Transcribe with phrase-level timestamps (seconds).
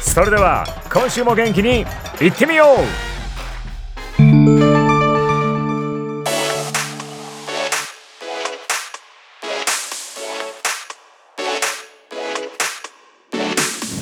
[0.00, 1.84] それでは今週も元気に
[2.20, 3.10] いってみよう。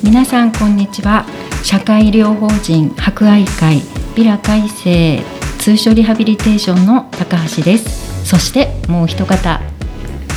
[0.03, 1.25] 皆さんこんにちは。
[1.63, 3.81] 社会医療法人博愛会
[4.15, 5.21] ビラ改正
[5.59, 8.25] 通所リハビリテーションの高橋です。
[8.25, 9.59] そしてもう一方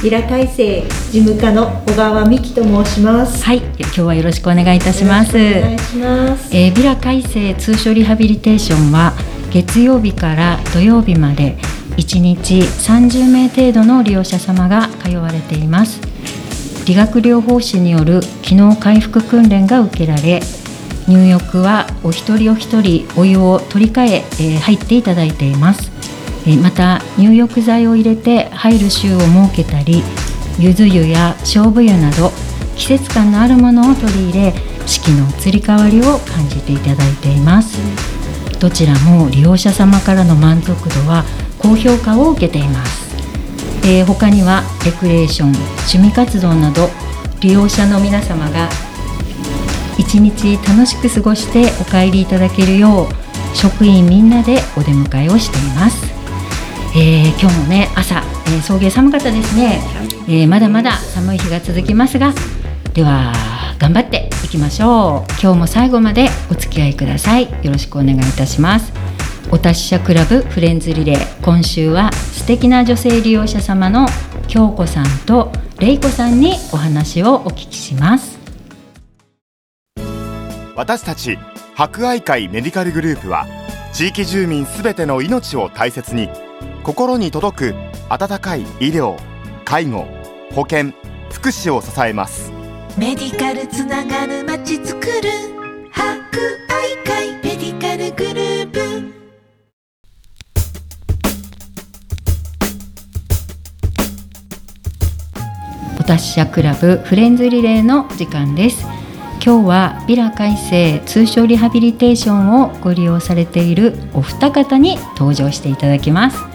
[0.03, 3.45] ビラ改正事務課の小川美希と申します。
[3.45, 5.36] はい今日はよろしくお願いいたします。
[5.36, 6.56] お願いします。
[6.56, 9.12] えー、ビラ改正通所リハビリテーションは
[9.53, 11.56] 月曜日から土曜日まで
[11.98, 16.00] 1日30名程度の利用者様が通われています。
[16.84, 20.41] 理学療法士による機能回復訓練が受けられ
[21.06, 25.92] 入浴はお一人お一人お湯を取り替ええー入っていただいています
[26.47, 30.03] えまた入浴剤を入れて入る週を設けたり
[30.59, 32.33] ゆず湯や勝負湯など
[32.77, 34.55] 季節感のあるものを取り入れ
[34.87, 37.79] 四季の移り変わりを感じていただいています。
[38.59, 41.25] どちらも利用者様からの満足度は
[41.59, 43.03] 高評価を受けています。
[43.84, 46.89] えー他にはレクレーション趣味活動など
[47.41, 48.69] 利用者の皆様が
[49.99, 56.22] 一日楽しく過ごしてお帰りいただけるよう職員みんなでお出迎えをしています、
[56.94, 59.80] えー今日もね朝、えー送迎寒かったですね、
[60.28, 62.34] えーまだまだ寒い日が続きますが
[62.92, 63.32] では
[63.78, 65.32] 頑張っていきましょう。
[65.42, 67.50] 今日も最後までお付き合いください。
[67.64, 68.92] よろしくお願いいたします。
[69.50, 71.42] お達者クラブフレンズリレー。
[71.42, 74.06] 今週は素敵な女性利用者様の
[74.47, 78.38] 京子さんと玲子さんにお話をお聞きします。
[80.76, 81.38] 私たち
[81.74, 83.47] 博愛会メディカルグループは
[83.92, 86.28] 地域住民すべての命を大切に
[86.82, 87.75] 心に届く
[88.09, 89.16] 温かい医療
[89.65, 90.09] 介護
[90.53, 90.93] 保険
[91.31, 92.53] 福祉を支えます。
[92.98, 95.31] メディカルつながるまちづくる
[95.92, 96.10] 博
[96.69, 98.81] 愛会メディカルグループ。
[106.00, 108.84] お達者クラブフレンズリレーの時間です。
[109.44, 116.52] 今日はビラ改正通所リハビリテーションをご利用されているお二方に登場していただきます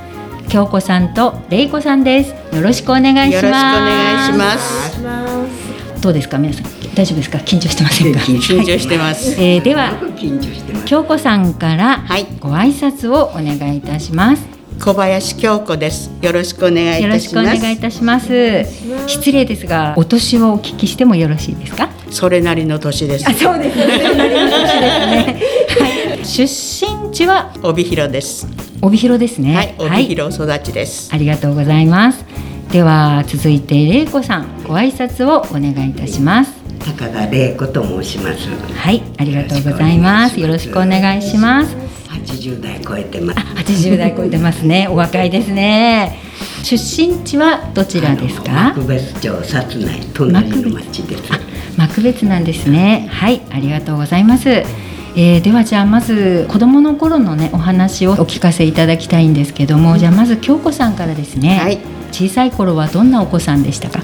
[0.49, 4.95] 京子さんと玲子さんですよろしくお願いしますよろしくお願いします。
[4.95, 5.27] しま
[5.95, 6.65] すどうですか皆さん
[6.95, 7.37] 大丈夫ですか？
[7.39, 8.19] 緊張してませんか？
[8.19, 9.31] 緊張してます。
[9.41, 9.93] えーでは。
[10.85, 14.43] 京子さんからはいご挨拶をお願いいたします。
[14.79, 16.09] 小林京子です。
[16.21, 17.43] よろしくお願いいよろしくお。
[17.43, 18.63] 願いいたします。
[19.07, 21.89] 失礼ですが、お年をお聞きしてもよろしいですか？
[22.09, 23.33] それなりの年ですあ、。
[23.33, 23.85] そうですね。
[24.15, 25.41] なりの年ですね。
[25.79, 26.25] はい。
[26.25, 28.47] 出身地は帯広です。
[28.81, 29.55] 帯広ですね。
[29.55, 31.09] はい、帯広育ちです。
[31.13, 32.23] ありがとうございます。
[32.71, 36.53] では続いて玲子さんご挨拶をお願いいたします。
[36.79, 38.49] 高田玲子と申します。
[38.49, 40.39] はい、ありがとうございます。
[40.39, 41.75] よろしくお願いします。
[42.07, 43.39] 八十代超えてます。
[43.39, 44.87] 80代超えてますね。
[44.91, 46.19] お若いですね。
[46.63, 48.51] 出身地はどちらですか？
[48.75, 48.85] 幕？
[48.85, 51.23] 別町薩内隣の町です。
[51.77, 53.07] 幕別なんですね。
[53.09, 54.63] はい、ありがとうございます。
[55.19, 61.57] えーではじゃあまず子供の頃のねお話をお聞かせいただきたいんですけども、じゃあまず京子さんからですね。
[61.57, 61.79] はい
[62.11, 63.99] 小さい頃はどんなお子さんでしたか？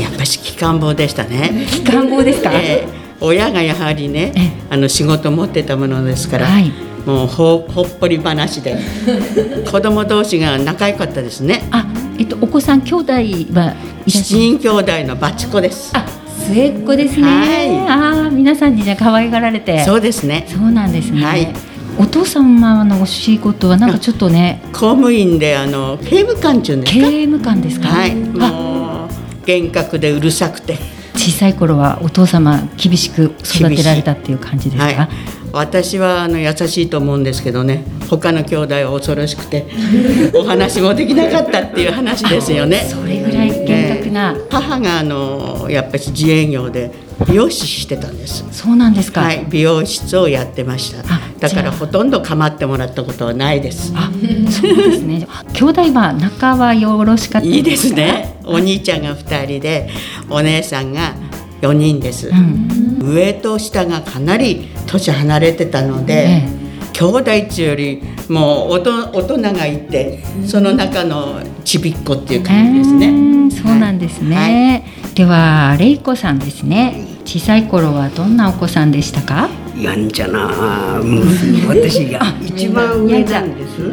[0.00, 1.66] やっぱし機関棒でしたね。
[1.70, 2.50] 機関棒ですか？
[2.52, 6.70] えー親がやはりねええ、あの仕事持ってたものですから、はい
[7.06, 8.78] もうほほっぽり話で
[9.70, 11.66] 子供同士が仲良かったですね。
[11.70, 11.84] あ、
[12.18, 13.74] えっとお子さん兄弟はいらっ
[14.08, 15.90] しゃ七人兄弟のバチコです。
[15.94, 16.04] あ、
[16.46, 17.26] 末っ子ですね。
[17.26, 19.84] はいああ、皆さんにじゃあ可愛がられて。
[19.84, 20.46] そうですね。
[20.48, 21.24] そうなんですね。
[21.24, 21.48] はい
[21.96, 27.00] お父様のお仕事はなんかちょっとね、公務員であの刑務官中ですか？
[27.00, 27.86] 刑務官ですか？
[27.86, 28.14] はい、あ、
[28.50, 29.08] もう
[29.46, 30.76] 厳格でうるさくて、
[31.14, 34.84] 小さい頃はお父様厳しく育てられたっていう感じですか？
[34.86, 35.08] はい、
[35.52, 39.64] 私はあの優しいと思うんですけどね他の兄弟は恐ろしくて
[40.34, 42.78] お話もできなかったっていう話ですよね。
[42.90, 43.83] それぐらい厳格
[44.14, 46.90] な、母があのやっぱり自営業で
[47.28, 48.44] 美容師してたんです。
[48.52, 51.20] そうなんですか、はい、美容室をやってましたあ。
[51.38, 53.92] だからほとんど構ってもらったことはないです。
[53.94, 54.10] あ
[54.50, 58.38] そうですね 兄弟は仲はよろしかったいいですね。
[58.44, 59.90] お兄ちゃんが2人で、
[60.30, 61.14] お姉さんが
[61.60, 62.28] 4人です。
[62.28, 66.63] うん上と下がかなり年離れてたので、え
[66.94, 73.06] 兄弟っちゅうよりもうおと大人がいてその中のちびっこっていう感じですね。
[73.06, 77.06] えーそうなんですね、ではレイコさんですね。
[77.24, 79.48] 小さい頃はどんなお子さんでしたか？
[79.78, 83.90] やんちゃな娘私が一番上なんです。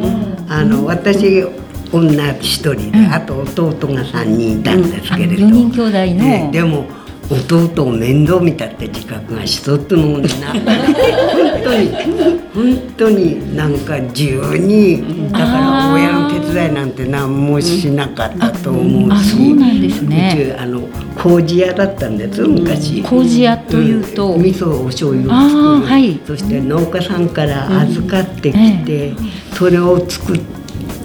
[0.48, 1.44] あの私
[1.92, 6.86] 女一人で、あと弟が三人いたんですけれど、4人兄弟の、ででも
[7.32, 10.26] 弟を面倒見たって自覚が一つもな。
[10.26, 20.54] くて本当に本当になんか自由にだから親の手伝いなんて何もしなかったと思うあし、そうなんですね。
[20.58, 20.82] あの
[21.16, 23.02] 麹屋だったんです昔。
[23.02, 26.20] 麹屋というと、味噌お醤油をあ作る、ーはい。
[26.26, 29.14] そして農家さんから預かってきて、
[29.54, 30.40] それを作っ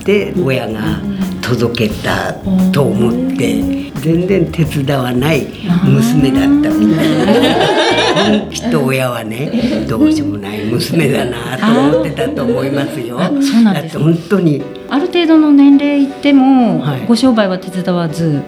[0.03, 1.00] て親が
[1.41, 2.33] 届けた
[2.71, 5.45] と思って全然手伝わない
[5.83, 11.65] 娘だったみたいきっと親はねどうしようもない娘だなと
[11.98, 13.19] 思ってたと思いますよ。
[13.19, 13.95] あそうなんです。
[13.95, 14.62] だって本当に。
[14.89, 17.06] ある程度の年齢いっても、はい。
[17.06, 18.42] ご商売は手伝わず。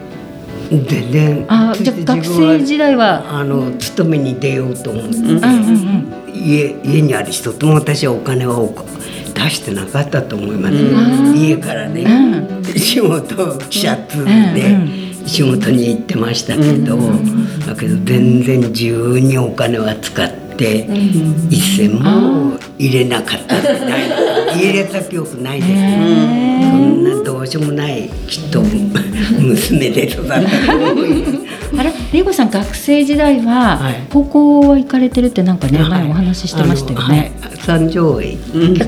[0.70, 1.46] 全然。
[1.50, 3.40] あじゃあ学生時代は？
[3.40, 6.14] あの勤めに出ようと思って、うんうんうん。
[6.34, 8.74] 家家にある人とも私はお金はお
[9.34, 10.76] 出してなかったと思います、
[11.36, 12.06] 家からね、
[12.76, 14.78] 仕事記者通で
[15.30, 16.98] 仕事に行ってましたけど、
[17.66, 20.88] だけど全然自由にお金は使って、
[21.50, 25.72] 一銭も入れなかったみたいな入れた記憶ないです。
[25.74, 34.04] ね、そんなどうしようもないきっと娘で育ったあれレイコさん学生時代は、はい。
[34.12, 37.58] 高校は行かれてるってなんかね、前お話ししてましたよね、はい。
[37.58, 38.36] 三条へ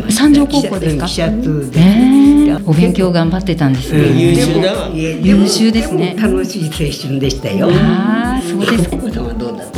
[0.09, 1.05] 三条高校ですか？
[1.05, 1.83] 記者通で、え。
[1.83, 4.89] ーお勉強頑張ってたんですね、優秀だわ。
[4.93, 6.15] 優秀ですね。
[6.19, 7.69] 楽しい青春でしたよ。
[7.71, 8.97] ああそうですか。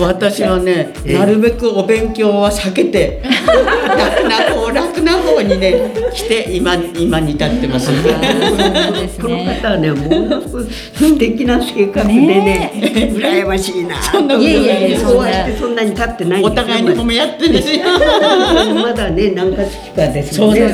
[0.01, 7.92] 私はね、なるべくお勉強は避けて楽 な方楽な方にね来て今今に至ってます。
[9.22, 10.50] このね方はね、ものす
[10.94, 12.72] 素敵な性格でね、
[13.16, 14.02] 羨ましいな。
[14.02, 17.86] そんないやいやお会いしてそんなに経ってないんお互いに褒め合ってんですよ。
[18.75, 20.60] まだね、何月期かですよね。
[20.60, 20.74] そうで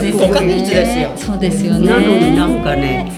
[0.85, 3.11] すよそうですよねなのになんかね、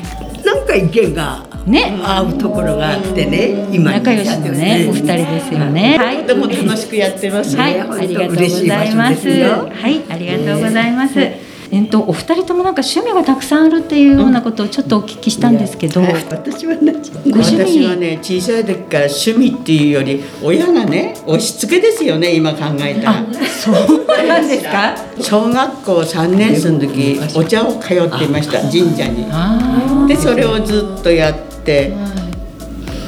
[0.44, 2.00] なんか意見がね。
[2.04, 5.98] 合うところがあってね、今に仲良しのねお二人ですよね。
[5.98, 6.18] はい。
[6.26, 7.56] とても楽しくやってます。
[7.56, 9.30] はい、ねありがとうございます。
[9.30, 11.51] はい、ありがとうございます。
[11.74, 16.02] えっと、お二人ともなんか趣味がたくさんあるっていうようなことをちょっとお聞きしたんですけど。
[16.02, 16.94] 私はね、
[17.32, 23.26] 私はね小さい時から趣味っていうより親がね押し付けですよね今考えたら。
[23.48, 24.96] そうなんですか？
[25.22, 29.26] 小学校3年生の時お茶を通っていました神社に。
[29.32, 31.94] あでそれをずっとやって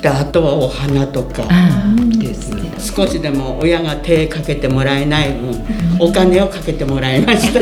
[0.01, 1.43] であとはお花とか。
[2.95, 5.55] 少しでも親が手かけてもらえない分
[5.99, 7.59] お金をかけてもらいました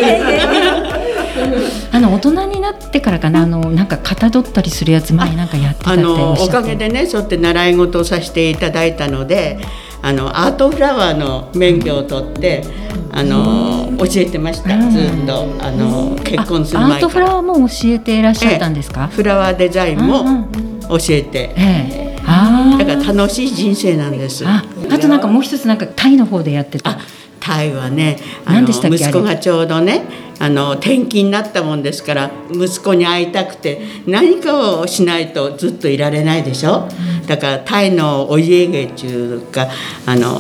[1.92, 6.04] あの大人になってからかな、あのなんかかたどったりするやつ前なんかやってたって。
[6.04, 9.60] おかげでねそうやって習い事をさせていただいたので
[10.02, 12.64] あのアートフラワーの免許を取って
[13.12, 14.76] あの教えてました。
[14.76, 14.92] うん。
[14.92, 19.08] ずっとあの結婚するあアー前からトフラワーも教えていらっしゃったんですか？
[19.08, 20.48] フラワーデザインも
[20.90, 21.54] 教えて。
[21.56, 22.18] ええ。
[22.26, 24.44] あだから楽しい人生なんです。
[24.48, 24.64] あ。
[25.00, 26.92] となんかもう一つなんかタイの方でやってた。
[26.92, 26.98] あ。
[27.40, 30.04] タイはねあの息子がちょうどね
[30.44, 36.88] あの転勤になったもんですから息子に会いたくて何かをしないとずっといられないでしょ？
[37.28, 39.68] だからタイのお家芸っていうか
[40.08, 40.32] あの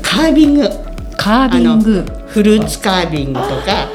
[0.00, 0.68] カービング。
[1.16, 2.06] カービング。
[2.28, 3.88] フルーツカービングとか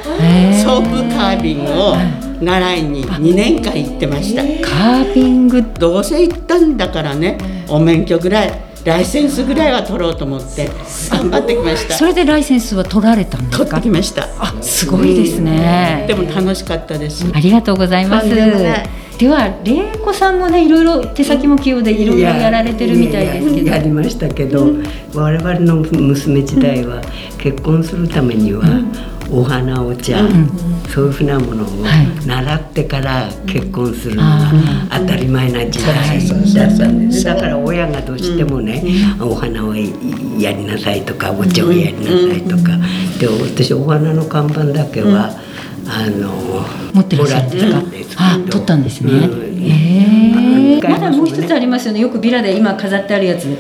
[0.64, 1.96] ソープカービングを
[2.42, 4.42] 習いに2年間行ってました。
[4.68, 5.64] カービング。
[5.80, 7.38] どうせ行ったんだからね
[7.70, 8.52] お免許ぐらい
[8.86, 10.70] ライセンスぐらいは取ろうと思って
[11.10, 11.96] 頑張ってきました。
[11.96, 14.28] それでライセンスは取られたんです取っかてきました。
[14.40, 16.06] あすごいですね。
[16.08, 17.26] でも楽しかったです。
[17.34, 18.28] ありがとうございます
[19.18, 23.68] では玲子さんもねいろいろ手先も器用でいろいろやられてるみたいですけど。
[23.68, 24.68] ややりましたけど、
[25.14, 27.02] 我々の娘時代は
[27.38, 28.64] 結婚するためには、
[29.32, 30.18] お花お茶、
[30.94, 34.52] そういうふうなものをはい習ってから結婚するのあ
[34.90, 35.96] が当たり前な時代
[36.68, 38.84] だったんですだから親がどうしてもね、
[39.20, 42.78] お花をやりなさいとかお茶をやりなさいとか、
[43.20, 45.32] で私お花の看板だけは、
[45.88, 49.12] あの持ってらっしゃるんですかあ取ったんですね、
[49.60, 52.00] え使いまだもう一つありますよね。
[52.00, 53.58] よくビラで今飾ってあるやつ。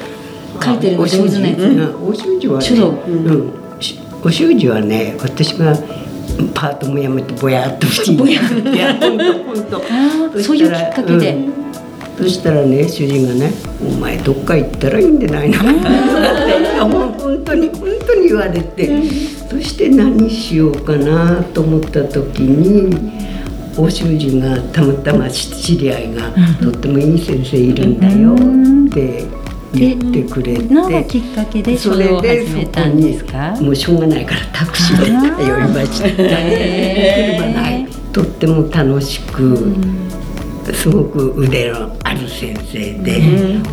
[0.63, 2.07] 書いてるの上手なやつ、うん。
[2.07, 2.57] お習字は
[4.23, 5.75] お習字はね私が
[6.53, 12.23] パートも辞めてぼやっとしてぼや いや本当本当あーそういうきっかけで、うん。
[12.23, 13.51] そしたらね主人がね
[13.81, 15.57] 「お前どっか行ったらいいんじゃないの?
[15.59, 15.71] 」って
[16.79, 19.01] 本当に本当に言われて、
[19.53, 23.11] そして何しようかなと思った時に
[23.77, 26.31] お主人がたまたま知り合いが、
[26.61, 28.37] とってもいい先生いるんだよっ
[28.91, 29.25] て
[29.73, 30.73] 言ってくれて。
[30.73, 33.55] のがきっかけで書道を始めたんですか？
[33.61, 35.07] もうしょうがないからタクシーで
[35.47, 36.09] 寄りました。
[36.09, 37.87] 車ない。
[38.11, 39.75] とっても楽しく、
[40.71, 43.21] すごく腕のある先生で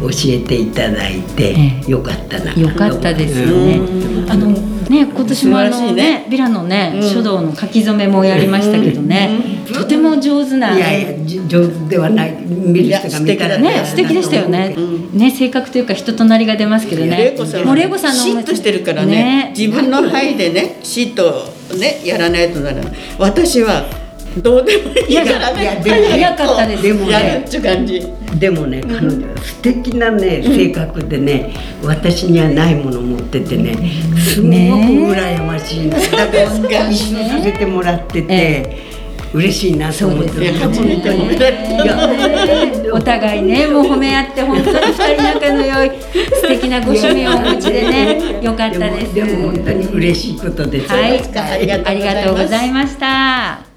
[0.00, 1.90] 教えていただいて、ええ。
[1.90, 3.80] よかったなよかったですよね。
[4.28, 4.56] あの
[4.90, 5.94] ね今年もあのいね。
[5.94, 10.76] ねビラのね、書道の書き初めもやりましたけどね、とても上手な。
[10.76, 12.34] いやいやじ上手ではない。
[12.34, 13.84] 見る人が見たらね。
[13.86, 14.74] 素敵でしたよね。
[15.12, 17.36] ね性格というか人となりが出ますけど玲ね。
[17.64, 19.54] もう玲子さんのシッとしてるからね。
[19.56, 22.82] 自分の範囲でねシッとねやらないとなら
[23.18, 23.99] 私は
[24.38, 28.00] どうでもいいからいやね早かったですでもねやるっちゅう感じ。
[28.38, 33.74] でもね彼女は素敵なね性格でね私にはないものを持っててね
[34.16, 38.90] すごく羨ましいんだだから一緒にさせてもらってて
[39.32, 49.14] 嬉しいなと思ってそうですね本当にいやお互いねもう褒め合って本当に二人仲の良い素敵なご趣味をお持ちでね よかったです。
[49.14, 51.88] でもでも本当に嬉しいことですはい、ありがとうございます。
[51.88, 53.69] ありがとうございました。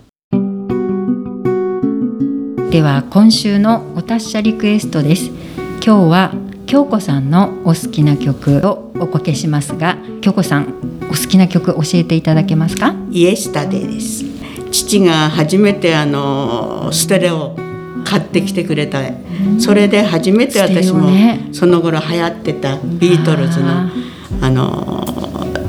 [2.73, 5.27] では今週のお達者リクエストです。
[5.27, 6.33] 今日は
[6.65, 12.95] 京子さんのお好きな曲をおかけしますが、京子さんお好きな曲教えていただけますか？
[13.11, 14.25] イエスタデーです。
[14.71, 17.55] 父が初めてあのステレオ
[18.05, 19.01] 買ってきてくれた。
[19.59, 21.11] それで初めて私も
[21.51, 23.91] その頃流行ってたビートルズのあ
[24.41, 25.05] あの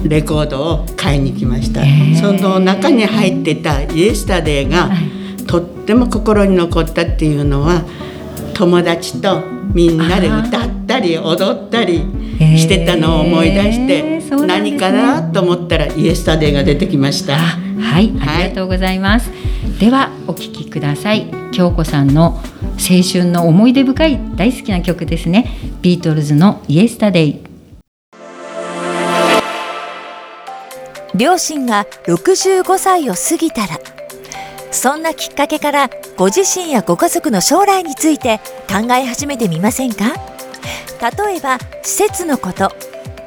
[0.04, 1.82] レコードを買いに来ました。
[2.18, 4.88] その中に入ってた「イエスタデーが
[5.47, 7.83] とっても心に残ったっていうのは
[8.55, 11.99] 友達とみんなで歌ったり踊ったり
[12.57, 17.35] してたのを思い出して、何かなと思ったら「イエスタデーが出てきました。
[17.35, 17.39] あ
[17.81, 19.31] はい、ありがとうございます。
[19.81, 21.27] ではお聞きください。
[21.53, 22.41] 京子さんの
[22.79, 25.51] 青春の思い出深い大好きな曲ですね。
[25.83, 27.41] ビートルズのイエスタデイ。
[31.15, 33.79] 両親が65歳を過ぎたら
[34.75, 38.38] そんなきっかけからご自身やご家族の将来について
[38.69, 40.12] 考え始めてみませんか？
[41.00, 42.71] 例えば施設のこと